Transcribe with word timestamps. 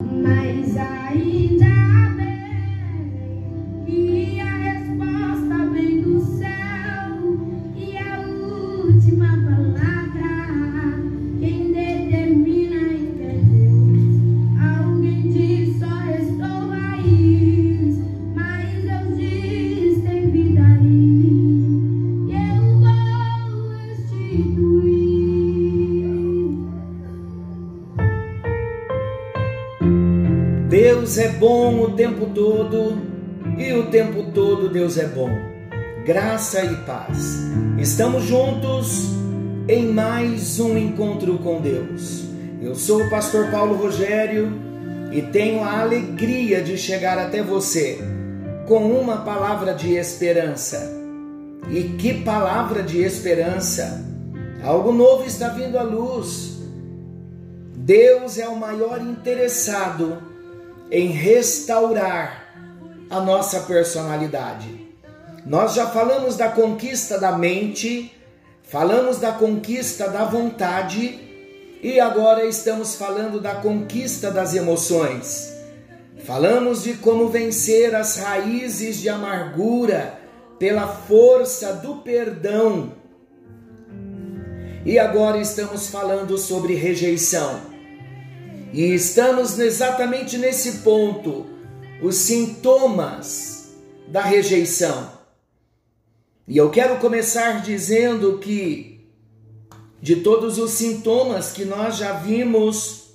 Mas 0.00 0.76
ainda 0.76 1.77
bom 31.38 31.82
o 31.82 31.92
tempo 31.92 32.26
todo 32.34 33.00
e 33.56 33.72
o 33.72 33.86
tempo 33.86 34.24
todo 34.32 34.68
Deus 34.68 34.98
é 34.98 35.06
bom. 35.06 35.30
Graça 36.04 36.64
e 36.64 36.74
paz. 36.84 37.38
Estamos 37.78 38.24
juntos 38.24 39.04
em 39.68 39.86
mais 39.86 40.58
um 40.58 40.76
encontro 40.76 41.38
com 41.38 41.60
Deus. 41.60 42.24
Eu 42.60 42.74
sou 42.74 43.04
o 43.04 43.10
pastor 43.10 43.52
Paulo 43.52 43.76
Rogério 43.76 44.52
e 45.12 45.22
tenho 45.22 45.62
a 45.62 45.80
alegria 45.80 46.60
de 46.60 46.76
chegar 46.76 47.18
até 47.18 47.40
você 47.40 47.98
com 48.66 48.90
uma 48.90 49.18
palavra 49.18 49.74
de 49.74 49.94
esperança. 49.94 50.92
E 51.70 51.84
que 51.98 52.14
palavra 52.24 52.82
de 52.82 53.00
esperança! 53.00 54.04
Algo 54.64 54.92
novo 54.92 55.24
está 55.24 55.50
vindo 55.50 55.78
à 55.78 55.82
luz. 55.82 56.58
Deus 57.76 58.38
é 58.38 58.48
o 58.48 58.56
maior 58.56 59.00
interessado 59.00 60.18
em 60.90 61.08
restaurar 61.08 62.46
a 63.10 63.20
nossa 63.20 63.60
personalidade. 63.60 64.86
Nós 65.44 65.74
já 65.74 65.86
falamos 65.86 66.36
da 66.36 66.48
conquista 66.48 67.18
da 67.18 67.32
mente, 67.32 68.12
falamos 68.62 69.18
da 69.18 69.32
conquista 69.32 70.08
da 70.08 70.24
vontade 70.24 71.18
e 71.82 72.00
agora 72.00 72.44
estamos 72.44 72.96
falando 72.96 73.40
da 73.40 73.54
conquista 73.56 74.30
das 74.30 74.54
emoções. 74.54 75.54
Falamos 76.24 76.82
de 76.82 76.94
como 76.94 77.28
vencer 77.28 77.94
as 77.94 78.16
raízes 78.16 78.98
de 78.98 79.08
amargura 79.08 80.18
pela 80.58 80.86
força 80.86 81.72
do 81.72 81.96
perdão. 81.96 82.92
E 84.84 84.98
agora 84.98 85.38
estamos 85.38 85.88
falando 85.88 86.36
sobre 86.36 86.74
rejeição. 86.74 87.67
E 88.72 88.82
estamos 88.94 89.58
exatamente 89.58 90.36
nesse 90.36 90.78
ponto, 90.78 91.46
os 92.02 92.16
sintomas 92.16 93.70
da 94.06 94.20
rejeição. 94.20 95.10
E 96.46 96.56
eu 96.56 96.70
quero 96.70 96.98
começar 96.98 97.62
dizendo 97.62 98.38
que, 98.38 99.06
de 100.00 100.16
todos 100.16 100.58
os 100.58 100.72
sintomas 100.72 101.52
que 101.52 101.64
nós 101.64 101.96
já 101.96 102.12
vimos, 102.12 103.08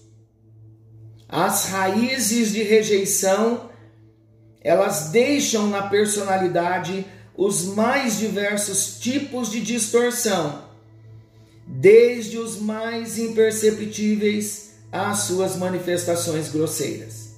as 1.29 1.65
raízes 1.65 2.51
de 2.51 2.63
rejeição, 2.63 3.69
elas 4.61 5.09
deixam 5.09 5.67
na 5.67 5.83
personalidade 5.83 7.05
os 7.35 7.63
mais 7.63 8.17
diversos 8.17 8.99
tipos 8.99 9.51
de 9.51 9.61
distorção, 9.61 10.63
desde 11.67 12.37
os 12.37 12.59
mais 12.59 13.17
imperceptíveis 13.17 14.72
às 14.93 15.19
suas 15.21 15.57
manifestações 15.57 16.49
grosseiras. 16.49 17.33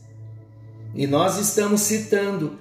E 0.93 1.07
nós 1.07 1.37
estamos 1.37 1.81
citando, 1.81 2.59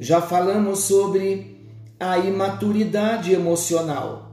já 0.00 0.22
falamos 0.22 0.80
sobre 0.80 1.68
a 2.00 2.16
imaturidade 2.16 3.34
emocional. 3.34 4.32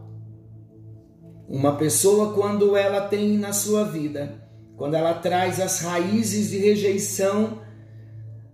Uma 1.49 1.75
pessoa, 1.75 2.33
quando 2.33 2.77
ela 2.77 3.01
tem 3.01 3.38
na 3.38 3.51
sua 3.51 3.83
vida, 3.83 4.41
quando 4.77 4.93
ela 4.93 5.15
traz 5.15 5.59
as 5.59 5.81
raízes 5.81 6.49
de 6.49 6.59
rejeição 6.59 7.59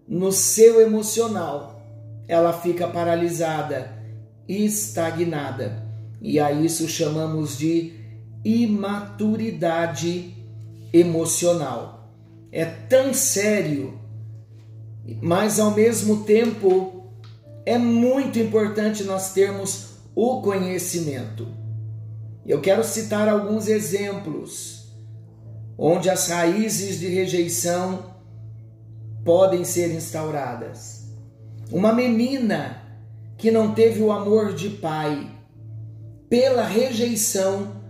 no 0.07 0.31
seu 0.31 0.81
emocional, 0.81 1.79
ela 2.27 2.53
fica 2.53 2.87
paralisada, 2.87 3.91
estagnada. 4.47 5.85
E 6.21 6.39
a 6.39 6.51
isso 6.51 6.87
chamamos 6.87 7.55
de 7.57 7.93
imaturidade 8.43 10.35
emocional. 10.99 12.09
É 12.51 12.63
tão 12.63 13.13
sério, 13.13 13.99
mas 15.21 15.59
ao 15.59 15.71
mesmo 15.71 16.23
tempo 16.23 17.11
é 17.65 17.77
muito 17.77 18.39
importante 18.39 19.03
nós 19.03 19.33
termos 19.33 19.95
o 20.15 20.41
conhecimento. 20.41 21.47
Eu 22.45 22.61
quero 22.61 22.83
citar 22.83 23.27
alguns 23.27 23.67
exemplos 23.67 24.93
onde 25.77 26.09
as 26.09 26.29
raízes 26.29 26.99
de 26.99 27.07
rejeição 27.07 28.15
podem 29.25 29.65
ser 29.65 29.93
instauradas. 29.93 31.09
Uma 31.71 31.91
menina 31.91 32.81
que 33.37 33.51
não 33.51 33.73
teve 33.73 34.01
o 34.01 34.11
amor 34.11 34.53
de 34.53 34.69
pai 34.69 35.29
pela 36.29 36.63
rejeição 36.63 37.83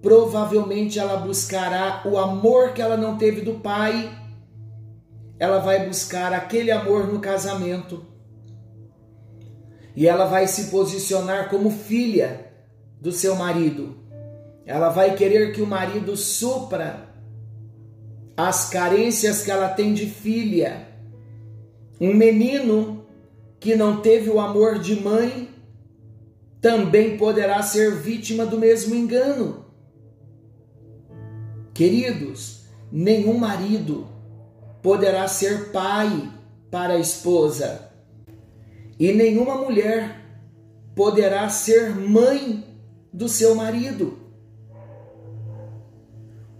provavelmente 0.00 0.98
ela 0.98 1.16
buscará 1.16 2.02
o 2.04 2.16
amor 2.18 2.72
que 2.72 2.80
ela 2.80 2.96
não 2.96 3.18
teve 3.18 3.40
do 3.40 3.54
pai, 3.54 4.16
ela 5.38 5.58
vai 5.58 5.86
buscar 5.86 6.32
aquele 6.32 6.70
amor 6.70 7.12
no 7.12 7.20
casamento. 7.20 8.06
E 9.94 10.06
ela 10.06 10.26
vai 10.26 10.46
se 10.46 10.70
posicionar 10.70 11.48
como 11.48 11.70
filha 11.70 12.52
do 13.00 13.10
seu 13.10 13.34
marido. 13.34 13.96
Ela 14.64 14.90
vai 14.90 15.14
querer 15.16 15.52
que 15.52 15.62
o 15.62 15.66
marido 15.66 16.16
supra 16.16 17.08
as 18.36 18.68
carências 18.70 19.42
que 19.42 19.50
ela 19.50 19.68
tem 19.68 19.92
de 19.92 20.06
filha. 20.06 20.86
Um 22.00 22.14
menino 22.14 23.06
que 23.58 23.74
não 23.74 24.00
teve 24.00 24.30
o 24.30 24.38
amor 24.38 24.78
de 24.78 25.00
mãe 25.00 25.48
também 26.60 27.16
poderá 27.16 27.62
ser 27.62 27.96
vítima 27.96 28.46
do 28.46 28.58
mesmo 28.58 28.94
engano. 28.94 29.67
Queridos, 31.78 32.62
nenhum 32.90 33.38
marido 33.38 34.08
poderá 34.82 35.28
ser 35.28 35.70
pai 35.70 36.28
para 36.72 36.94
a 36.94 36.98
esposa, 36.98 37.92
e 38.98 39.12
nenhuma 39.12 39.54
mulher 39.54 40.24
poderá 40.96 41.48
ser 41.48 41.94
mãe 41.94 42.64
do 43.12 43.28
seu 43.28 43.54
marido. 43.54 44.18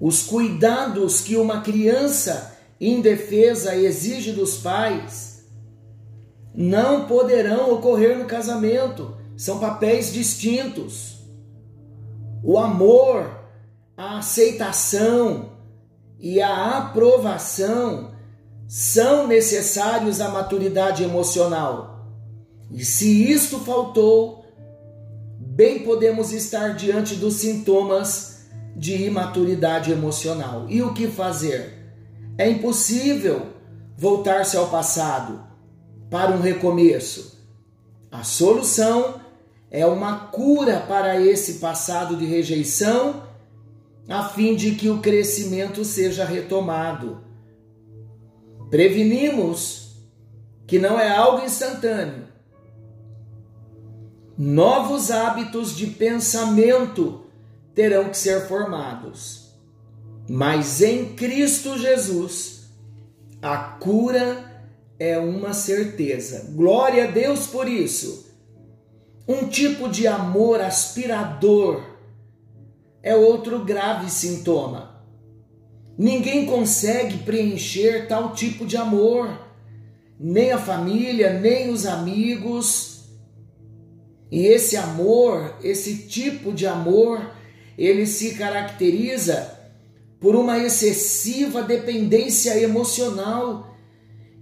Os 0.01 0.23
cuidados 0.23 1.21
que 1.21 1.35
uma 1.35 1.63
criança 1.63 2.57
indefesa 2.81 3.75
exige 3.75 4.31
dos 4.31 4.59
pais 4.59 5.45
não 6.55 7.09
poderão 7.09 7.75
ocorrer 7.75 8.17
no 8.17 8.25
casamento, 8.25 9.17
são 9.37 9.59
papéis 9.59 10.13
distintos. 10.13 11.19
O 12.41 12.57
amor 12.57 13.38
a 13.99 14.19
aceitação 14.19 15.51
e 16.21 16.41
a 16.41 16.79
aprovação 16.79 18.13
são 18.69 19.27
necessários 19.27 20.21
à 20.21 20.29
maturidade 20.29 21.03
emocional. 21.03 22.07
E 22.71 22.85
se 22.85 23.29
isto 23.29 23.59
faltou, 23.59 24.45
bem 25.41 25.81
podemos 25.81 26.33
estar 26.33 26.77
diante 26.77 27.17
dos 27.17 27.35
sintomas 27.35 28.47
de 28.77 29.03
imaturidade 29.03 29.91
emocional. 29.91 30.67
E 30.69 30.81
o 30.81 30.95
que 30.95 31.09
fazer? 31.09 31.93
É 32.39 32.49
impossível 32.49 33.47
voltar-se 33.97 34.57
ao 34.57 34.69
passado 34.69 35.43
para 36.09 36.31
um 36.31 36.41
recomeço. 36.41 37.37
A 38.13 38.23
solução 38.23 39.21
é 39.73 39.85
uma 39.85 40.29
cura 40.29 40.85
para 40.87 41.21
esse 41.21 41.55
passado 41.55 42.15
de 42.15 42.25
rejeição 42.25 43.27
a 44.09 44.25
fim 44.25 44.57
de 44.57 44.75
que 44.75 44.89
o 44.89 45.01
crescimento 45.01 45.85
seja 45.85 46.25
retomado. 46.25 47.23
Prevenimos 48.71 49.97
que 50.67 50.79
não 50.79 50.99
é 50.99 51.11
algo 51.11 51.45
instantâneo. 51.45 52.27
Novos 54.37 55.11
hábitos 55.11 55.77
de 55.77 55.89
pensamento 55.89 57.27
terão 57.75 58.09
que 58.09 58.17
ser 58.17 58.47
formados. 58.47 59.53
Mas 60.29 60.81
em 60.81 61.15
Cristo 61.15 61.77
Jesus, 61.79 62.69
a 63.43 63.57
cura 63.57 64.63
é 64.99 65.19
uma 65.19 65.53
certeza. 65.53 66.51
Glória 66.55 67.05
a 67.05 67.11
Deus 67.11 67.47
por 67.47 67.69
isso. 67.69 68.27
Um 69.27 69.49
tipo 69.49 69.89
de 69.89 70.07
amor 70.07 70.61
aspirador 70.61 71.88
é 73.09 73.17
outro 73.17 73.65
grave 73.65 74.11
sintoma. 74.11 75.03
Ninguém 75.97 76.45
consegue 76.45 77.17
preencher 77.25 78.07
tal 78.07 78.35
tipo 78.35 78.67
de 78.67 78.77
amor, 78.77 79.31
nem 80.21 80.53
a 80.53 80.59
família, 80.59 81.41
nem 81.41 81.71
os 81.71 81.87
amigos. 81.87 83.09
E 84.31 84.45
esse 84.45 84.77
amor, 84.77 85.57
esse 85.63 86.07
tipo 86.07 86.53
de 86.53 86.67
amor, 86.67 87.33
ele 87.79 88.05
se 88.05 88.35
caracteriza 88.35 89.59
por 90.21 90.37
uma 90.37 90.59
excessiva 90.59 91.63
dependência 91.63 92.63
emocional 92.63 93.75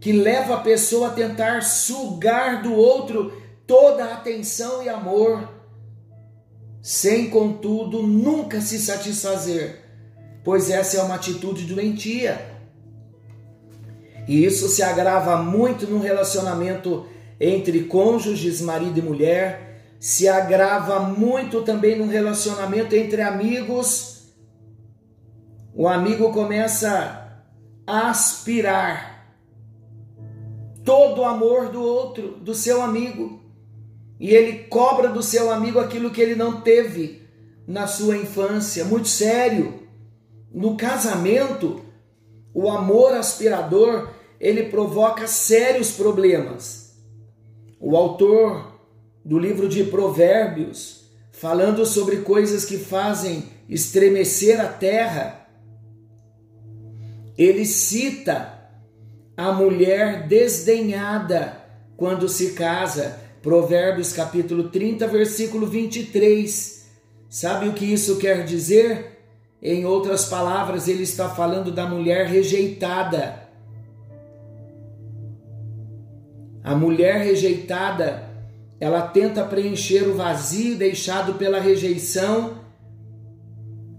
que 0.00 0.10
leva 0.10 0.56
a 0.56 0.60
pessoa 0.60 1.06
a 1.06 1.12
tentar 1.14 1.62
sugar 1.62 2.62
do 2.64 2.74
outro 2.74 3.32
toda 3.64 4.06
a 4.06 4.14
atenção 4.14 4.82
e 4.82 4.88
amor, 4.88 5.55
sem 6.86 7.28
contudo 7.30 8.00
nunca 8.00 8.60
se 8.60 8.78
satisfazer, 8.78 9.80
pois 10.44 10.70
essa 10.70 10.98
é 10.98 11.02
uma 11.02 11.16
atitude 11.16 11.64
doentia. 11.64 12.40
E 14.28 14.44
isso 14.44 14.68
se 14.68 14.84
agrava 14.84 15.42
muito 15.42 15.88
no 15.88 15.98
relacionamento 15.98 17.04
entre 17.40 17.86
cônjuges, 17.86 18.60
marido 18.60 19.00
e 19.00 19.02
mulher, 19.02 19.96
se 19.98 20.28
agrava 20.28 21.00
muito 21.00 21.62
também 21.62 21.98
no 21.98 22.06
relacionamento 22.06 22.94
entre 22.94 23.20
amigos. 23.20 24.28
O 25.74 25.88
amigo 25.88 26.32
começa 26.32 27.42
a 27.84 28.10
aspirar 28.10 29.34
todo 30.84 31.22
o 31.22 31.24
amor 31.24 31.68
do 31.68 31.82
outro, 31.82 32.36
do 32.36 32.54
seu 32.54 32.80
amigo, 32.80 33.45
e 34.18 34.34
ele 34.34 34.64
cobra 34.64 35.08
do 35.08 35.22
seu 35.22 35.50
amigo 35.50 35.78
aquilo 35.78 36.10
que 36.10 36.20
ele 36.20 36.34
não 36.34 36.60
teve 36.60 37.22
na 37.66 37.86
sua 37.86 38.16
infância. 38.16 38.84
Muito 38.84 39.08
sério. 39.08 39.82
No 40.52 40.76
casamento, 40.76 41.82
o 42.54 42.70
amor 42.70 43.12
aspirador 43.12 44.08
ele 44.40 44.64
provoca 44.64 45.26
sérios 45.26 45.90
problemas. 45.90 46.96
O 47.78 47.96
autor 47.96 48.80
do 49.24 49.38
livro 49.38 49.68
de 49.68 49.84
Provérbios, 49.84 51.10
falando 51.32 51.84
sobre 51.84 52.18
coisas 52.18 52.64
que 52.64 52.78
fazem 52.78 53.44
estremecer 53.68 54.60
a 54.60 54.68
terra, 54.68 55.46
ele 57.36 57.66
cita 57.66 58.56
a 59.36 59.52
mulher 59.52 60.26
desdenhada 60.26 61.60
quando 61.96 62.28
se 62.28 62.52
casa. 62.52 63.25
Provérbios 63.46 64.12
capítulo 64.12 64.70
30, 64.70 65.06
versículo 65.06 65.68
23. 65.68 66.86
Sabe 67.30 67.68
o 67.68 67.72
que 67.72 67.84
isso 67.84 68.18
quer 68.18 68.44
dizer? 68.44 69.20
Em 69.62 69.86
outras 69.86 70.24
palavras, 70.24 70.88
ele 70.88 71.04
está 71.04 71.28
falando 71.28 71.70
da 71.70 71.86
mulher 71.86 72.26
rejeitada 72.26 73.46
A 76.66 76.74
mulher 76.74 77.18
rejeitada, 77.18 78.28
ela 78.80 79.00
tenta 79.02 79.44
preencher 79.44 80.02
o 80.08 80.16
vazio 80.16 80.74
deixado 80.74 81.34
pela 81.34 81.60
rejeição 81.60 82.58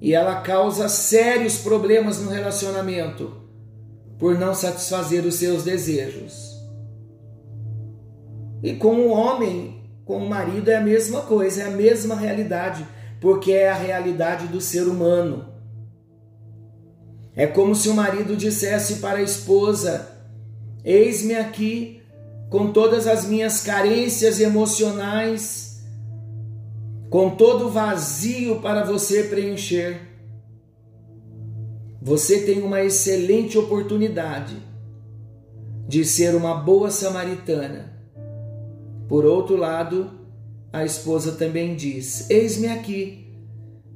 e 0.01 0.13
ela 0.13 0.41
causa 0.41 0.89
sérios 0.89 1.59
problemas 1.59 2.19
no 2.19 2.29
relacionamento 2.29 3.41
por 4.19 4.37
não 4.37 4.53
satisfazer 4.53 5.25
os 5.25 5.35
seus 5.35 5.63
desejos. 5.63 6.56
E 8.61 8.73
com 8.73 8.95
o 8.95 9.09
homem, 9.09 9.81
com 10.05 10.17
o 10.17 10.29
marido 10.29 10.69
é 10.69 10.75
a 10.75 10.81
mesma 10.81 11.21
coisa, 11.21 11.63
é 11.63 11.65
a 11.65 11.71
mesma 11.71 12.15
realidade, 12.15 12.85
porque 13.19 13.51
é 13.51 13.69
a 13.69 13.75
realidade 13.75 14.47
do 14.47 14.61
ser 14.61 14.83
humano. 14.83 15.45
É 17.35 17.45
como 17.45 17.75
se 17.75 17.87
o 17.87 17.93
marido 17.93 18.35
dissesse 18.35 18.95
para 18.95 19.19
a 19.19 19.21
esposa: 19.21 20.09
Eis-me 20.83 21.35
aqui, 21.35 22.01
com 22.49 22.71
todas 22.71 23.05
as 23.05 23.25
minhas 23.25 23.61
carências 23.61 24.39
emocionais, 24.39 25.83
com 27.09 27.29
todo 27.29 27.67
o 27.67 27.69
vazio 27.69 28.59
para 28.59 28.83
você 28.83 29.23
preencher. 29.23 30.01
Você 32.01 32.41
tem 32.41 32.61
uma 32.63 32.81
excelente 32.81 33.57
oportunidade 33.57 34.55
de 35.87 36.05
ser 36.05 36.35
uma 36.35 36.55
boa 36.55 36.89
samaritana. 36.89 37.96
Por 39.07 39.25
outro 39.25 39.55
lado, 39.55 40.11
a 40.71 40.83
esposa 40.85 41.33
também 41.33 41.75
diz: 41.75 42.29
Eis-me 42.29 42.67
aqui, 42.67 43.33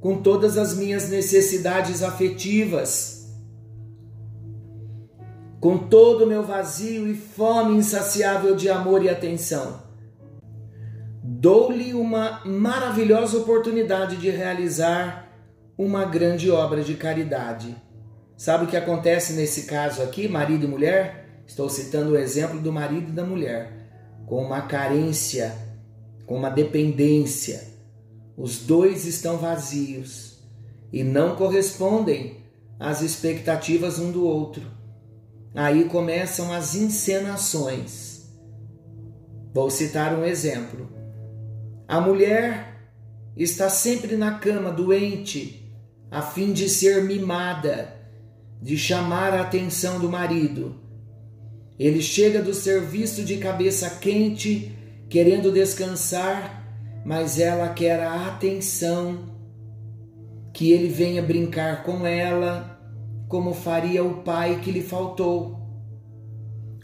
com 0.00 0.22
todas 0.22 0.56
as 0.56 0.76
minhas 0.76 1.08
necessidades 1.08 2.02
afetivas 2.02 3.22
com 5.62 5.78
todo 5.78 6.24
o 6.24 6.26
meu 6.26 6.42
vazio 6.42 7.08
e 7.08 7.14
fome 7.14 7.76
insaciável 7.76 8.56
de 8.56 8.68
amor 8.68 9.04
e 9.04 9.08
atenção. 9.08 9.80
Dou-lhe 11.22 11.94
uma 11.94 12.44
maravilhosa 12.44 13.38
oportunidade 13.38 14.16
de 14.16 14.28
realizar 14.28 15.32
uma 15.78 16.04
grande 16.04 16.50
obra 16.50 16.82
de 16.82 16.94
caridade. 16.94 17.76
Sabe 18.36 18.64
o 18.64 18.66
que 18.66 18.76
acontece 18.76 19.34
nesse 19.34 19.62
caso 19.66 20.02
aqui, 20.02 20.26
marido 20.26 20.64
e 20.64 20.68
mulher? 20.68 21.44
Estou 21.46 21.70
citando 21.70 22.10
o 22.10 22.18
exemplo 22.18 22.58
do 22.58 22.72
marido 22.72 23.10
e 23.10 23.14
da 23.14 23.24
mulher, 23.24 23.81
com 24.32 24.42
uma 24.42 24.62
carência, 24.62 25.54
com 26.24 26.36
uma 26.36 26.48
dependência. 26.48 27.68
Os 28.34 28.60
dois 28.60 29.04
estão 29.04 29.36
vazios 29.36 30.38
e 30.90 31.04
não 31.04 31.36
correspondem 31.36 32.38
às 32.80 33.02
expectativas 33.02 33.98
um 33.98 34.10
do 34.10 34.24
outro. 34.24 34.62
Aí 35.54 35.84
começam 35.84 36.50
as 36.50 36.74
encenações. 36.74 38.32
Vou 39.52 39.68
citar 39.68 40.18
um 40.18 40.24
exemplo. 40.24 40.88
A 41.86 42.00
mulher 42.00 42.88
está 43.36 43.68
sempre 43.68 44.16
na 44.16 44.38
cama 44.38 44.72
doente, 44.72 45.76
a 46.10 46.22
fim 46.22 46.54
de 46.54 46.70
ser 46.70 47.04
mimada, 47.04 47.94
de 48.62 48.78
chamar 48.78 49.34
a 49.34 49.42
atenção 49.42 50.00
do 50.00 50.08
marido. 50.08 50.81
Ele 51.78 52.00
chega 52.00 52.42
do 52.42 52.52
serviço 52.54 53.24
de 53.24 53.38
cabeça 53.38 53.88
quente, 53.90 54.76
querendo 55.08 55.50
descansar, 55.50 56.62
mas 57.04 57.38
ela 57.38 57.68
quer 57.70 58.00
a 58.00 58.28
atenção, 58.28 59.30
que 60.52 60.70
ele 60.70 60.88
venha 60.88 61.22
brincar 61.22 61.82
com 61.82 62.06
ela, 62.06 62.78
como 63.28 63.54
faria 63.54 64.04
o 64.04 64.22
pai 64.22 64.60
que 64.60 64.70
lhe 64.70 64.82
faltou. 64.82 65.58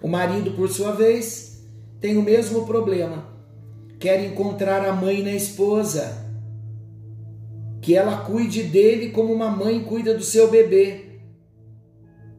O 0.02 0.08
marido, 0.08 0.52
por 0.52 0.69
sua 0.69 0.93
vez, 0.93 1.63
tem 2.01 2.17
o 2.17 2.22
mesmo 2.22 2.65
problema. 2.65 3.29
Quer 3.98 4.24
encontrar 4.24 4.86
a 4.86 4.93
mãe 4.93 5.22
na 5.22 5.32
esposa, 5.32 6.27
que 7.81 7.94
ela 7.94 8.19
cuide 8.19 8.63
dele 8.63 9.10
como 9.10 9.32
uma 9.32 9.51
mãe 9.51 9.82
cuida 9.82 10.15
do 10.15 10.22
seu 10.22 10.48
bebê. 10.51 11.07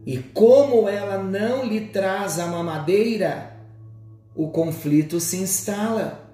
E 0.10 0.18
como 0.18 0.90
ela 0.90 1.22
não 1.22 1.64
lhe 1.64 1.82
traz 1.82 2.40
a 2.40 2.48
mamadeira, 2.48 3.56
o 4.36 4.50
conflito 4.50 5.20
se 5.20 5.38
instala. 5.38 6.34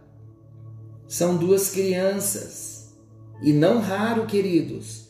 São 1.09 1.35
duas 1.35 1.71
crianças, 1.71 2.95
e 3.43 3.51
não 3.51 3.81
raro, 3.81 4.27
queridos, 4.27 5.09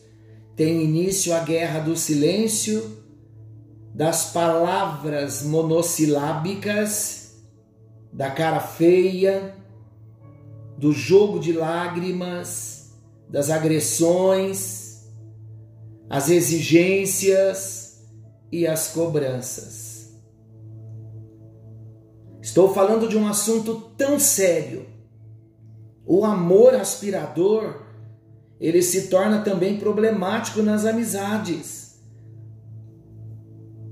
tem 0.56 0.82
início 0.82 1.32
a 1.32 1.38
guerra 1.44 1.78
do 1.78 1.96
silêncio, 1.96 3.04
das 3.94 4.32
palavras 4.32 5.44
monossilábicas, 5.44 7.36
da 8.12 8.32
cara 8.32 8.58
feia, 8.58 9.54
do 10.76 10.90
jogo 10.90 11.38
de 11.38 11.52
lágrimas, 11.52 12.98
das 13.30 13.48
agressões, 13.48 15.06
as 16.10 16.28
exigências 16.30 17.85
e 18.56 18.66
as 18.66 18.88
cobranças. 18.88 20.14
Estou 22.40 22.72
falando 22.72 23.06
de 23.06 23.14
um 23.14 23.28
assunto 23.28 23.92
tão 23.98 24.18
sério. 24.18 24.86
O 26.06 26.24
amor 26.24 26.74
aspirador 26.74 27.82
ele 28.58 28.80
se 28.80 29.08
torna 29.08 29.42
também 29.42 29.78
problemático 29.78 30.62
nas 30.62 30.86
amizades. 30.86 32.00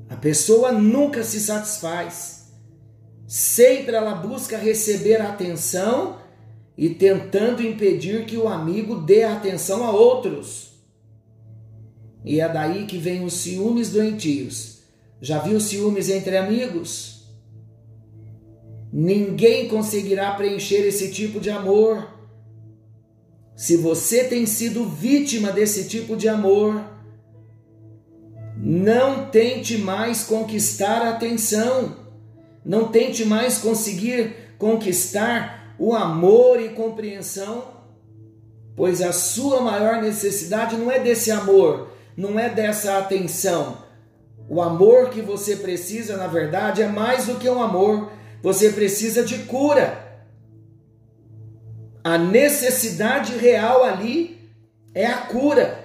A 0.09 0.16
pessoa 0.16 0.73
nunca 0.73 1.23
se 1.23 1.40
satisfaz. 1.40 2.50
Sempre 3.26 3.97
ela 3.97 4.14
busca 4.14 4.56
receber 4.56 5.21
atenção 5.21 6.16
e 6.75 6.88
tentando 6.88 7.62
impedir 7.62 8.25
que 8.25 8.38
o 8.38 8.49
amigo 8.49 9.02
dê 9.02 9.25
atenção 9.25 9.85
a 9.85 9.90
outros. 9.90 10.73
E 12.24 12.40
é 12.40 12.48
daí 12.48 12.86
que 12.86 12.98
vem 12.98 13.24
os 13.24 13.34
ciúmes 13.34 13.90
doentios. 13.90 14.78
Já 15.20 15.38
viu 15.38 15.60
ciúmes 15.60 16.08
entre 16.08 16.36
amigos? 16.36 17.28
Ninguém 18.92 19.68
conseguirá 19.68 20.32
preencher 20.34 20.86
esse 20.86 21.10
tipo 21.10 21.38
de 21.38 21.50
amor 21.50 22.14
se 23.56 23.76
você 23.76 24.24
tem 24.24 24.46
sido 24.46 24.84
vítima 24.84 25.52
desse 25.52 25.88
tipo 25.88 26.16
de 26.16 26.28
amor, 26.28 26.92
Não 28.56 29.26
tente 29.26 29.76
mais 29.76 30.24
conquistar 30.24 31.02
a 31.02 31.10
atenção. 31.10 31.96
Não 32.64 32.88
tente 32.88 33.24
mais 33.24 33.58
conseguir 33.58 34.54
conquistar 34.58 35.74
o 35.78 35.92
amor 35.92 36.60
e 36.60 36.70
compreensão, 36.70 37.64
pois 38.76 39.02
a 39.02 39.12
sua 39.12 39.60
maior 39.60 40.00
necessidade 40.00 40.76
não 40.76 40.90
é 40.90 41.00
desse 41.00 41.30
amor, 41.32 41.90
não 42.16 42.38
é 42.38 42.49
dessa 42.49 42.99
atenção. 42.99 43.85
O 44.49 44.61
amor 44.61 45.11
que 45.11 45.21
você 45.21 45.56
precisa, 45.56 46.16
na 46.16 46.26
verdade, 46.26 46.83
é 46.83 46.87
mais 46.87 47.26
do 47.26 47.37
que 47.37 47.49
um 47.49 47.62
amor. 47.62 48.12
Você 48.42 48.71
precisa 48.71 49.25
de 49.25 49.38
cura. 49.44 50.04
A 52.02 52.18
necessidade 52.18 53.37
real 53.37 53.83
ali 53.83 54.50
é 54.94 55.06
a 55.06 55.18
cura. 55.18 55.83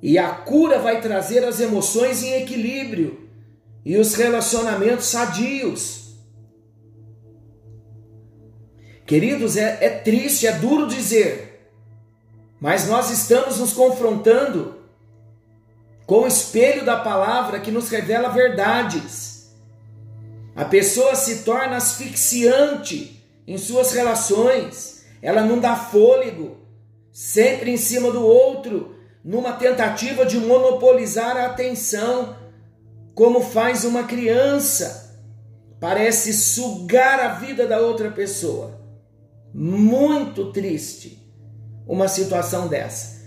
E 0.00 0.18
a 0.18 0.30
cura 0.30 0.78
vai 0.78 1.00
trazer 1.00 1.44
as 1.44 1.60
emoções 1.60 2.22
em 2.22 2.42
equilíbrio 2.42 3.28
e 3.84 3.96
os 3.96 4.14
relacionamentos 4.14 5.06
sadios. 5.06 6.02
Queridos, 9.04 9.56
é, 9.56 9.78
é 9.80 9.90
triste, 9.90 10.46
é 10.46 10.52
duro 10.52 10.86
dizer, 10.86 11.51
mas 12.62 12.86
nós 12.86 13.10
estamos 13.10 13.58
nos 13.58 13.72
confrontando 13.72 14.76
com 16.06 16.20
o 16.20 16.26
espelho 16.28 16.84
da 16.84 16.96
palavra 16.96 17.58
que 17.58 17.72
nos 17.72 17.88
revela 17.88 18.28
verdades. 18.28 19.52
A 20.54 20.64
pessoa 20.64 21.16
se 21.16 21.42
torna 21.42 21.78
asfixiante 21.78 23.20
em 23.48 23.58
suas 23.58 23.92
relações, 23.92 25.04
ela 25.20 25.42
não 25.42 25.58
dá 25.58 25.74
fôlego, 25.74 26.58
sempre 27.10 27.72
em 27.72 27.76
cima 27.76 28.12
do 28.12 28.24
outro, 28.24 28.94
numa 29.24 29.54
tentativa 29.54 30.24
de 30.24 30.38
monopolizar 30.38 31.36
a 31.36 31.46
atenção, 31.46 32.36
como 33.12 33.40
faz 33.40 33.84
uma 33.84 34.04
criança. 34.04 35.20
Parece 35.80 36.32
sugar 36.32 37.18
a 37.18 37.28
vida 37.34 37.66
da 37.66 37.80
outra 37.80 38.12
pessoa. 38.12 38.80
Muito 39.52 40.52
triste 40.52 41.21
uma 41.86 42.08
situação 42.08 42.68
dessa. 42.68 43.22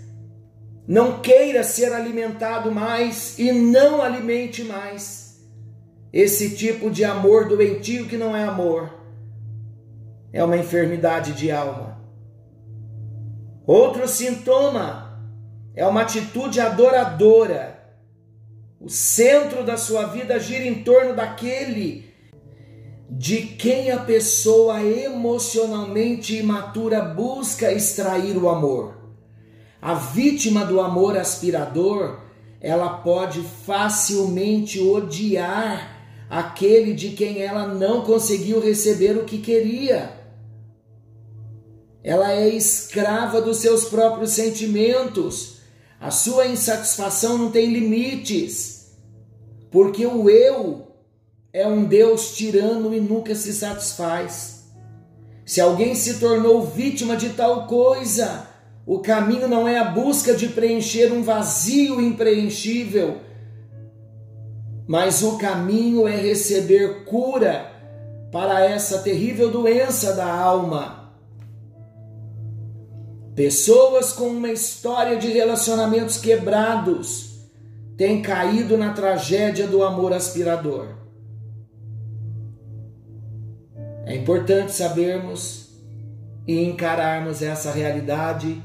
Não 0.86 1.20
queira 1.20 1.64
ser 1.64 1.92
alimentado 1.92 2.70
mais 2.70 3.38
e 3.38 3.50
não 3.52 4.00
alimente 4.00 4.62
mais 4.62 5.26
esse 6.12 6.56
tipo 6.56 6.90
de 6.90 7.04
amor 7.04 7.46
doentio 7.48 8.06
que 8.06 8.16
não 8.16 8.34
é 8.34 8.44
amor, 8.44 8.90
é 10.32 10.42
uma 10.42 10.56
enfermidade 10.56 11.32
de 11.32 11.50
alma. 11.50 12.00
Outro 13.66 14.08
sintoma 14.08 15.20
é 15.74 15.86
uma 15.86 16.02
atitude 16.02 16.60
adoradora. 16.60 17.76
O 18.80 18.88
centro 18.88 19.64
da 19.64 19.76
sua 19.76 20.06
vida 20.06 20.38
gira 20.38 20.64
em 20.64 20.82
torno 20.82 21.14
daquele 21.14 22.05
de 23.08 23.42
quem 23.42 23.90
a 23.90 23.98
pessoa 24.00 24.82
emocionalmente 24.82 26.36
imatura 26.36 27.00
busca 27.02 27.72
extrair 27.72 28.36
o 28.36 28.48
amor. 28.48 28.96
A 29.80 29.94
vítima 29.94 30.64
do 30.64 30.80
amor 30.80 31.16
aspirador, 31.16 32.20
ela 32.60 32.88
pode 32.98 33.42
facilmente 33.42 34.80
odiar 34.80 35.94
aquele 36.28 36.92
de 36.94 37.10
quem 37.10 37.42
ela 37.42 37.68
não 37.68 38.02
conseguiu 38.02 38.60
receber 38.60 39.16
o 39.16 39.24
que 39.24 39.38
queria. 39.38 40.12
Ela 42.02 42.32
é 42.32 42.48
escrava 42.48 43.40
dos 43.40 43.58
seus 43.58 43.84
próprios 43.84 44.32
sentimentos 44.32 45.56
a 46.00 46.10
sua 46.10 46.46
insatisfação 46.46 47.38
não 47.38 47.50
tem 47.50 47.72
limites, 47.72 48.92
porque 49.70 50.06
o 50.06 50.28
eu 50.28 50.85
é 51.56 51.66
um 51.66 51.84
Deus 51.84 52.36
tirano 52.36 52.94
e 52.94 53.00
nunca 53.00 53.34
se 53.34 53.50
satisfaz. 53.50 54.66
Se 55.42 55.58
alguém 55.58 55.94
se 55.94 56.20
tornou 56.20 56.66
vítima 56.66 57.16
de 57.16 57.30
tal 57.30 57.66
coisa, 57.66 58.46
o 58.84 58.98
caminho 58.98 59.48
não 59.48 59.66
é 59.66 59.78
a 59.78 59.84
busca 59.84 60.34
de 60.34 60.48
preencher 60.48 61.10
um 61.10 61.22
vazio 61.22 61.98
impreenchível, 61.98 63.22
mas 64.86 65.22
o 65.22 65.38
caminho 65.38 66.06
é 66.06 66.14
receber 66.14 67.06
cura 67.06 67.72
para 68.30 68.62
essa 68.62 68.98
terrível 68.98 69.50
doença 69.50 70.12
da 70.12 70.30
alma. 70.30 71.10
Pessoas 73.34 74.12
com 74.12 74.28
uma 74.28 74.50
história 74.50 75.16
de 75.16 75.28
relacionamentos 75.28 76.18
quebrados 76.18 77.48
têm 77.96 78.20
caído 78.20 78.76
na 78.76 78.92
tragédia 78.92 79.66
do 79.66 79.82
amor 79.82 80.12
aspirador. 80.12 81.05
É 84.16 84.18
importante 84.18 84.72
sabermos 84.72 85.68
e 86.46 86.64
encararmos 86.64 87.42
essa 87.42 87.70
realidade 87.70 88.62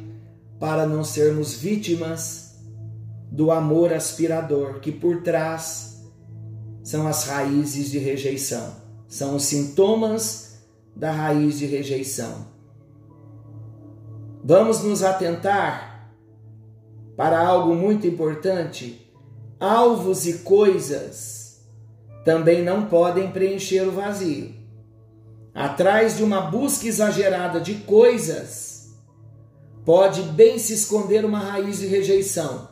para 0.58 0.88
não 0.88 1.04
sermos 1.04 1.56
vítimas 1.56 2.56
do 3.30 3.52
amor 3.52 3.92
aspirador, 3.92 4.80
que 4.80 4.94
por 4.94 5.24
trás 5.24 6.10
são 6.82 7.06
as 7.06 7.26
raízes 7.26 7.92
de 7.92 8.00
rejeição, 8.00 8.78
são 9.10 9.36
os 9.36 9.44
sintomas 9.44 10.62
da 10.96 11.12
raiz 11.12 11.60
de 11.60 11.66
rejeição. 11.66 12.48
Vamos 14.42 14.82
nos 14.82 15.04
atentar 15.04 16.14
para 17.18 17.46
algo 17.46 17.76
muito 17.76 18.08
importante. 18.08 19.06
Alvos 19.60 20.26
e 20.26 20.38
coisas 20.40 21.62
também 22.24 22.64
não 22.64 22.86
podem 22.86 23.30
preencher 23.32 23.86
o 23.86 23.92
vazio. 23.92 24.61
Atrás 25.54 26.18
de 26.18 26.24
uma 26.24 26.42
busca 26.42 26.88
exagerada 26.88 27.60
de 27.60 27.76
coisas, 27.76 28.94
pode 29.86 30.22
bem 30.22 30.58
se 30.58 30.74
esconder 30.74 31.26
uma 31.26 31.40
raiz 31.40 31.80
de 31.80 31.88
rejeição. 31.88 32.70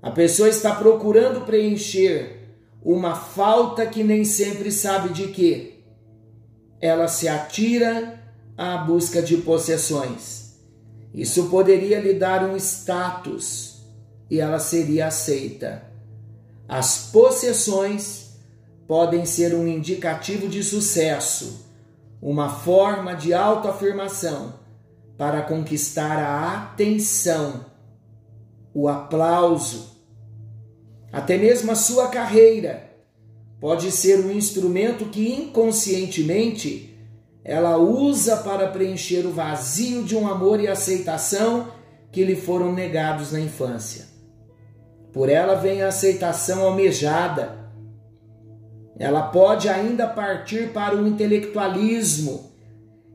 A 0.00 0.10
pessoa 0.10 0.48
está 0.48 0.74
procurando 0.74 1.44
preencher 1.44 2.48
uma 2.82 3.14
falta 3.14 3.84
que 3.86 4.02
nem 4.02 4.24
sempre 4.24 4.70
sabe 4.72 5.10
de 5.10 5.28
quê. 5.28 5.80
Ela 6.80 7.08
se 7.08 7.28
atira 7.28 8.18
à 8.56 8.78
busca 8.78 9.20
de 9.20 9.36
possessões 9.38 10.40
isso 11.12 11.48
poderia 11.48 12.00
lhe 12.00 12.14
dar 12.14 12.44
um 12.44 12.56
status 12.56 13.80
e 14.30 14.38
ela 14.38 14.60
seria 14.60 15.08
aceita. 15.08 15.82
As 16.68 17.10
possessões 17.10 18.36
podem 18.86 19.26
ser 19.26 19.54
um 19.54 19.66
indicativo 19.66 20.48
de 20.48 20.62
sucesso, 20.62 21.68
uma 22.20 22.48
forma 22.48 23.14
de 23.14 23.32
autoafirmação 23.32 24.54
para 25.16 25.42
conquistar 25.42 26.18
a 26.18 26.54
atenção, 26.56 27.66
o 28.72 28.88
aplauso, 28.88 30.00
até 31.12 31.36
mesmo 31.36 31.72
a 31.72 31.74
sua 31.74 32.08
carreira. 32.08 32.90
Pode 33.60 33.90
ser 33.90 34.24
um 34.24 34.30
instrumento 34.30 35.06
que 35.06 35.32
inconscientemente 35.34 36.90
ela 37.44 37.76
usa 37.76 38.38
para 38.38 38.68
preencher 38.68 39.26
o 39.26 39.32
vazio 39.32 40.02
de 40.02 40.16
um 40.16 40.28
amor 40.28 40.60
e 40.60 40.68
aceitação 40.68 41.68
que 42.12 42.24
lhe 42.24 42.36
foram 42.36 42.72
negados 42.72 43.32
na 43.32 43.40
infância. 43.40 44.06
Por 45.12 45.28
ela 45.28 45.54
vem 45.54 45.82
a 45.82 45.88
aceitação 45.88 46.62
almejada. 46.62 47.59
Ela 49.00 49.22
pode 49.22 49.68
ainda 49.68 50.06
partir 50.06 50.72
para 50.72 50.94
o 50.94 51.08
intelectualismo. 51.08 52.52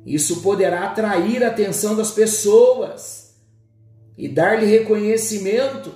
Isso 0.06 0.42
poderá 0.42 0.84
atrair 0.84 1.42
a 1.46 1.48
atenção 1.48 1.96
das 1.96 2.12
pessoas 2.12 3.38
e 4.18 4.28
dar-lhe 4.28 4.66
reconhecimento. 4.66 5.94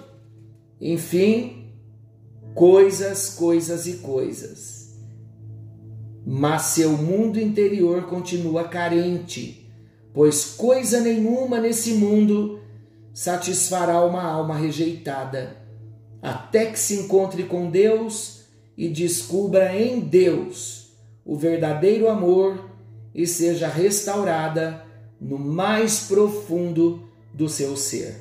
Enfim, 0.79 1.73
coisas, 2.53 3.31
coisas 3.31 3.85
e 3.85 3.95
coisas 3.95 4.79
mas 6.31 6.61
seu 6.61 6.91
mundo 6.91 7.39
interior 7.39 8.03
continua 8.03 8.67
carente, 8.67 9.67
pois 10.13 10.45
coisa 10.45 11.01
nenhuma 11.01 11.59
nesse 11.59 11.93
mundo 11.93 12.59
satisfará 13.11 14.05
uma 14.05 14.23
alma 14.23 14.55
rejeitada, 14.55 15.57
até 16.21 16.67
que 16.67 16.77
se 16.77 16.99
encontre 16.99 17.43
com 17.45 17.71
Deus 17.71 18.38
e 18.79 18.87
descubra 18.87 19.75
em 19.75 19.99
Deus 19.99 20.93
o 21.25 21.35
verdadeiro 21.35 22.07
amor 22.07 22.69
e 23.13 23.27
seja 23.27 23.67
restaurada 23.67 24.85
no 25.19 25.37
mais 25.37 26.05
profundo 26.07 27.03
do 27.33 27.49
seu 27.49 27.75
ser. 27.75 28.15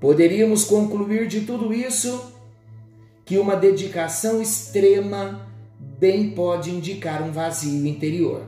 Poderíamos 0.00 0.64
concluir 0.64 1.28
de 1.28 1.42
tudo 1.42 1.74
isso 1.74 2.32
que 3.26 3.36
uma 3.36 3.54
dedicação 3.54 4.40
extrema 4.40 5.46
bem 5.78 6.30
pode 6.30 6.70
indicar 6.70 7.22
um 7.22 7.30
vazio 7.30 7.86
interior. 7.86 8.42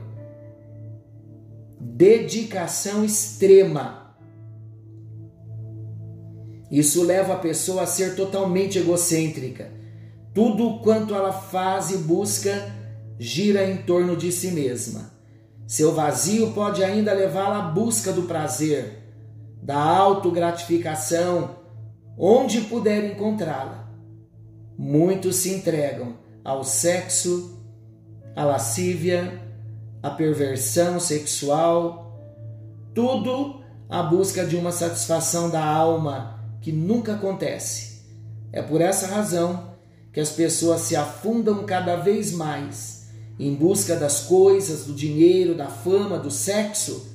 Dedicação 1.79 3.05
extrema. 3.05 4.15
Isso 6.71 7.03
leva 7.03 7.33
a 7.33 7.39
pessoa 7.39 7.83
a 7.83 7.87
ser 7.87 8.15
totalmente 8.15 8.79
egocêntrica. 8.79 9.77
Tudo 10.33 10.79
quanto 10.79 11.15
ela 11.15 11.31
faz 11.31 11.91
e 11.91 11.97
busca 11.97 12.71
gira 13.17 13.69
em 13.69 13.77
torno 13.77 14.15
de 14.15 14.31
si 14.31 14.51
mesma. 14.51 15.11
Seu 15.67 15.93
vazio 15.93 16.51
pode 16.51 16.83
ainda 16.83 17.13
levá-la 17.13 17.59
à 17.59 17.69
busca 17.69 18.11
do 18.11 18.23
prazer, 18.23 19.03
da 19.61 19.77
autogratificação, 19.77 21.57
onde 22.17 22.61
puder 22.61 23.11
encontrá-la. 23.11 23.87
Muitos 24.77 25.35
se 25.37 25.53
entregam 25.53 26.15
ao 26.43 26.63
sexo, 26.63 27.59
à 28.35 28.43
lascívia, 28.45 29.41
à 30.01 30.09
perversão 30.09 30.99
sexual, 30.99 32.17
tudo 32.95 33.61
à 33.89 34.01
busca 34.01 34.45
de 34.45 34.55
uma 34.55 34.71
satisfação 34.71 35.49
da 35.49 35.63
alma 35.63 36.39
que 36.61 36.71
nunca 36.71 37.15
acontece. 37.15 38.05
É 38.51 38.61
por 38.61 38.81
essa 38.81 39.07
razão 39.07 39.68
que 40.19 40.21
as 40.21 40.31
pessoas 40.31 40.81
se 40.81 40.97
afundam 40.97 41.65
cada 41.65 41.95
vez 41.95 42.33
mais 42.33 43.07
em 43.39 43.55
busca 43.55 43.95
das 43.95 44.23
coisas, 44.23 44.83
do 44.83 44.91
dinheiro, 44.93 45.55
da 45.55 45.67
fama, 45.67 46.19
do 46.19 46.29
sexo, 46.29 47.09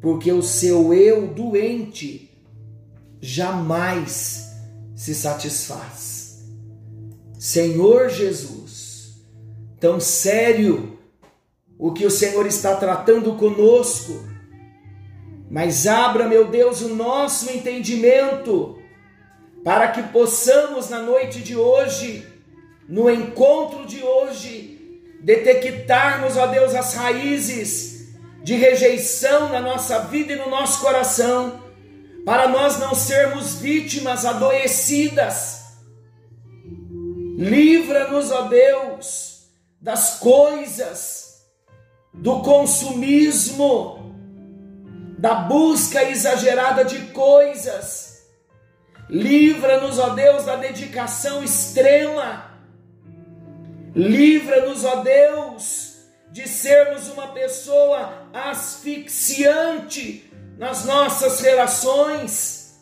porque 0.00 0.32
o 0.32 0.42
seu 0.42 0.92
eu 0.92 1.28
doente 1.28 2.36
jamais 3.20 4.52
se 4.96 5.14
satisfaz. 5.14 6.44
Senhor 7.38 8.08
Jesus, 8.08 9.12
tão 9.78 10.00
sério 10.00 10.98
o 11.78 11.92
que 11.92 12.04
o 12.04 12.10
Senhor 12.10 12.46
está 12.46 12.74
tratando 12.74 13.36
conosco, 13.36 14.24
mas 15.48 15.86
abra, 15.86 16.28
meu 16.28 16.48
Deus, 16.48 16.80
o 16.80 16.96
nosso 16.96 17.48
entendimento 17.48 18.76
para 19.64 19.88
que 19.88 20.02
possamos 20.02 20.90
na 20.90 20.98
noite 20.98 21.40
de 21.40 21.56
hoje, 21.56 22.28
no 22.86 23.10
encontro 23.10 23.86
de 23.86 24.02
hoje, 24.02 25.00
detectarmos, 25.22 26.36
ó 26.36 26.46
Deus, 26.46 26.74
as 26.74 26.92
raízes 26.92 28.10
de 28.42 28.56
rejeição 28.56 29.48
na 29.48 29.60
nossa 29.60 30.00
vida 30.00 30.34
e 30.34 30.36
no 30.36 30.50
nosso 30.50 30.80
coração, 30.80 31.64
para 32.26 32.46
nós 32.46 32.78
não 32.78 32.94
sermos 32.94 33.54
vítimas 33.54 34.26
adoecidas. 34.26 35.62
Livra-nos, 37.38 38.30
ó 38.30 38.42
Deus, 38.42 39.48
das 39.80 40.18
coisas, 40.18 41.42
do 42.12 42.42
consumismo, 42.42 44.14
da 45.18 45.34
busca 45.34 46.04
exagerada 46.04 46.84
de 46.84 46.98
coisas 47.12 48.13
Livra-nos, 49.08 49.98
ó 49.98 50.10
Deus, 50.10 50.44
da 50.44 50.56
dedicação 50.56 51.42
extrema. 51.44 52.50
Livra-nos, 53.94 54.84
ó 54.84 54.96
Deus, 54.96 56.08
de 56.32 56.48
sermos 56.48 57.08
uma 57.08 57.28
pessoa 57.28 58.26
asfixiante 58.32 60.30
nas 60.58 60.84
nossas 60.84 61.40
relações. 61.40 62.80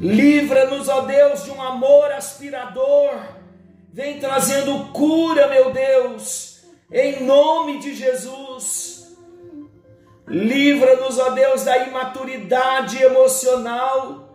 Livra-nos, 0.00 0.88
ó 0.88 1.02
Deus, 1.02 1.44
de 1.44 1.50
um 1.50 1.60
amor 1.60 2.10
aspirador. 2.12 3.20
Vem 3.92 4.20
trazendo 4.20 4.92
cura, 4.92 5.48
meu 5.48 5.72
Deus, 5.72 6.62
em 6.92 7.24
nome 7.24 7.80
de 7.80 7.94
Jesus. 7.94 9.16
Livra-nos, 10.28 11.18
ó 11.18 11.30
Deus, 11.30 11.64
da 11.64 11.76
imaturidade 11.78 13.02
emocional 13.02 14.29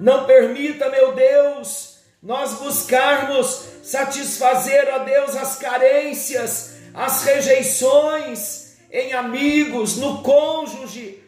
não 0.00 0.24
permita, 0.24 0.88
meu 0.88 1.12
Deus, 1.12 1.98
nós 2.22 2.54
buscarmos 2.54 3.66
satisfazer, 3.82 4.88
ó 4.94 5.00
Deus, 5.00 5.36
as 5.36 5.56
carências, 5.56 6.76
as 6.94 7.22
rejeições 7.22 8.78
em 8.90 9.12
amigos, 9.12 9.98
no 9.98 10.22
cônjuge, 10.22 11.22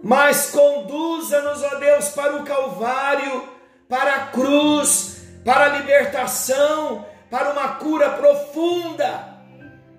mas 0.00 0.50
conduza-nos, 0.50 1.62
ó 1.64 1.74
Deus, 1.74 2.10
para 2.10 2.36
o 2.36 2.44
Calvário, 2.44 3.48
para 3.88 4.14
a 4.14 4.26
cruz, 4.26 5.16
para 5.44 5.64
a 5.64 5.78
libertação, 5.78 7.04
para 7.28 7.50
uma 7.50 7.76
cura 7.76 8.10
profunda 8.10 9.38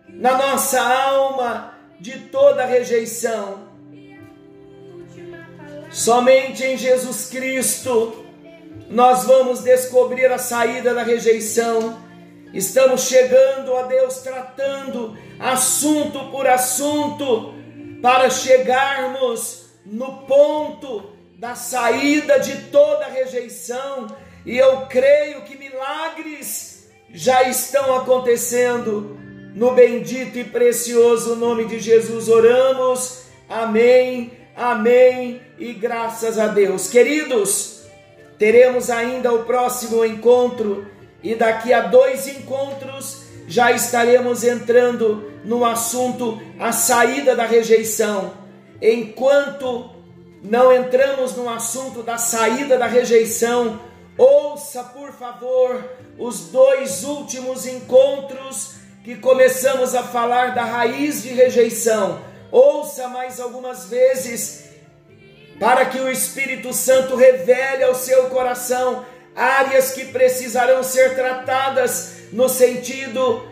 na 0.07 0.37
nossa 0.37 0.81
alma 0.81 1.77
de 1.99 2.17
toda 2.29 2.65
rejeição. 2.65 3.62
Somente 5.93 6.63
em 6.63 6.75
Jesus 6.75 7.29
Cristo 7.29 8.25
nós 8.89 9.25
vamos 9.25 9.59
descobrir 9.61 10.25
a 10.25 10.39
saída 10.39 10.91
da 10.91 11.03
rejeição. 11.03 12.01
Estamos 12.51 13.01
chegando 13.01 13.75
a 13.75 13.83
Deus 13.83 14.17
tratando 14.17 15.15
assunto 15.39 16.31
por 16.31 16.47
assunto 16.47 17.53
para 18.01 18.27
chegarmos 18.31 19.67
no 19.85 20.23
ponto 20.23 21.11
da 21.37 21.53
saída 21.53 22.39
de 22.39 22.55
toda 22.71 23.05
rejeição. 23.05 24.07
E 24.47 24.57
eu 24.57 24.87
creio 24.87 25.43
que 25.43 25.55
milagres 25.55 26.89
já 27.13 27.43
estão 27.43 27.95
acontecendo. 27.95 29.15
No 29.53 29.75
bendito 29.75 30.39
e 30.39 30.43
precioso 30.43 31.35
nome 31.35 31.65
de 31.65 31.79
Jesus 31.79 32.27
oramos. 32.27 33.25
Amém 33.47 34.43
Amém 34.55 35.41
e 35.63 35.71
graças 35.71 36.37
a 36.37 36.47
Deus. 36.47 36.89
Queridos, 36.89 37.83
teremos 38.37 38.89
ainda 38.89 39.31
o 39.31 39.45
próximo 39.45 40.03
encontro 40.03 40.85
e 41.23 41.35
daqui 41.35 41.71
a 41.71 41.83
dois 41.83 42.27
encontros 42.27 43.23
já 43.47 43.71
estaremos 43.71 44.43
entrando 44.43 45.31
no 45.45 45.63
assunto 45.63 46.41
a 46.59 46.73
saída 46.73 47.33
da 47.33 47.45
rejeição. 47.45 48.33
Enquanto 48.81 49.89
não 50.43 50.73
entramos 50.73 51.33
no 51.37 51.47
assunto 51.47 52.03
da 52.03 52.17
saída 52.17 52.77
da 52.77 52.85
rejeição, 52.85 53.79
ouça 54.17 54.83
por 54.83 55.13
favor 55.13 55.81
os 56.19 56.49
dois 56.49 57.05
últimos 57.05 57.65
encontros 57.65 58.75
que 59.01 59.15
começamos 59.15 59.95
a 59.95 60.03
falar 60.03 60.53
da 60.53 60.65
raiz 60.65 61.23
de 61.23 61.29
rejeição 61.29 62.19
ouça 62.53 63.07
mais 63.07 63.39
algumas 63.39 63.85
vezes, 63.85 64.65
para 65.59 65.85
que 65.85 65.99
o 65.99 66.09
Espírito 66.09 66.73
Santo 66.73 67.15
revele 67.15 67.83
ao 67.83 67.95
seu 67.95 68.25
coração 68.25 69.05
áreas 69.35 69.91
que 69.91 70.05
precisarão 70.05 70.83
ser 70.83 71.15
tratadas 71.15 72.23
no 72.31 72.49
sentido 72.49 73.47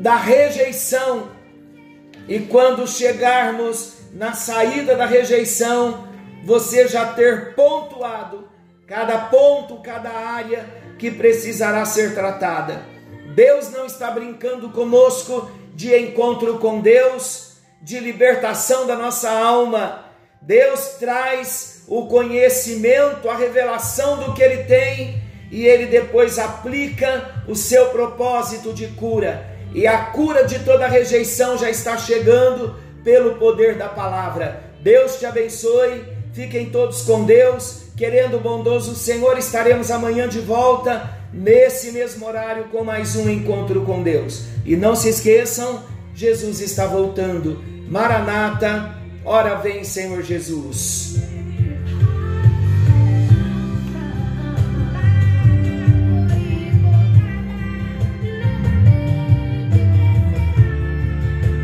da 0.00 0.16
rejeição. 0.16 1.30
E 2.28 2.40
quando 2.40 2.86
chegarmos 2.86 3.94
na 4.12 4.32
saída 4.32 4.96
da 4.96 5.06
rejeição, 5.06 6.08
você 6.44 6.88
já 6.88 7.12
ter 7.12 7.54
pontuado 7.54 8.48
cada 8.86 9.18
ponto, 9.18 9.80
cada 9.82 10.10
área 10.10 10.66
que 10.98 11.10
precisará 11.10 11.84
ser 11.84 12.14
tratada. 12.14 12.82
Deus 13.34 13.70
não 13.70 13.86
está 13.86 14.10
brincando 14.10 14.70
conosco 14.70 15.50
de 15.74 15.96
encontro 15.96 16.58
com 16.58 16.80
Deus 16.80 17.50
de 17.80 17.98
libertação 18.00 18.86
da 18.86 18.96
nossa 18.96 19.30
alma. 19.30 20.09
Deus 20.42 20.96
traz 20.98 21.82
o 21.86 22.06
conhecimento, 22.06 23.28
a 23.28 23.36
revelação 23.36 24.16
do 24.18 24.32
que 24.32 24.42
Ele 24.42 24.64
tem 24.64 25.22
e 25.50 25.66
Ele 25.66 25.86
depois 25.86 26.38
aplica 26.38 27.42
o 27.46 27.54
seu 27.54 27.86
propósito 27.86 28.72
de 28.72 28.86
cura. 28.88 29.46
E 29.74 29.86
a 29.86 30.06
cura 30.06 30.44
de 30.44 30.60
toda 30.60 30.86
rejeição 30.86 31.58
já 31.58 31.68
está 31.68 31.96
chegando 31.98 32.76
pelo 33.04 33.34
poder 33.36 33.76
da 33.76 33.88
palavra. 33.88 34.62
Deus 34.80 35.18
te 35.18 35.26
abençoe, 35.26 36.04
fiquem 36.32 36.70
todos 36.70 37.02
com 37.02 37.24
Deus. 37.24 37.82
Querendo 37.96 38.38
o 38.38 38.40
bondoso 38.40 38.94
Senhor, 38.94 39.36
estaremos 39.36 39.90
amanhã 39.90 40.26
de 40.26 40.40
volta, 40.40 41.18
nesse 41.32 41.92
mesmo 41.92 42.26
horário, 42.26 42.64
com 42.72 42.82
mais 42.82 43.14
um 43.14 43.28
encontro 43.28 43.82
com 43.82 44.02
Deus. 44.02 44.44
E 44.64 44.74
não 44.74 44.96
se 44.96 45.10
esqueçam, 45.10 45.82
Jesus 46.14 46.60
está 46.60 46.86
voltando. 46.86 47.62
Maranata, 47.88 48.99
ora 49.24 49.56
vem, 49.56 49.84
Senhor 49.84 50.22
Jesus. 50.22 51.16